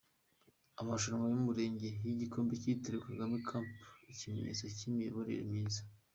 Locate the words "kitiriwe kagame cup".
2.61-3.67